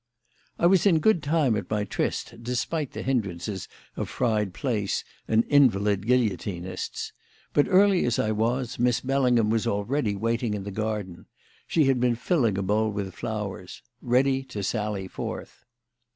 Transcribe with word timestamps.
I 0.57 0.65
was 0.65 0.87
in 0.87 0.97
good 0.97 1.21
time 1.21 1.55
at 1.55 1.69
my 1.69 1.83
tryst, 1.83 2.33
despite 2.41 2.93
the 2.93 3.03
hindrances 3.03 3.67
of 3.95 4.09
fried 4.09 4.51
plaice 4.51 5.03
and 5.27 5.43
invalid 5.45 6.07
guillotinists; 6.07 7.13
but, 7.53 7.67
early 7.69 8.03
as 8.05 8.17
I 8.17 8.31
was, 8.31 8.79
Miss 8.79 9.01
Bellingham 9.01 9.51
was 9.51 9.67
already 9.67 10.15
waiting 10.15 10.55
in 10.55 10.63
the 10.63 10.71
garden 10.71 11.27
she 11.67 11.83
had 11.83 11.99
been 11.99 12.15
filling 12.15 12.57
a 12.57 12.63
bowl 12.63 12.89
with 12.89 13.13
flowers 13.13 13.83
ready 14.01 14.41
to 14.45 14.63
sally 14.63 15.07
forth. 15.07 15.65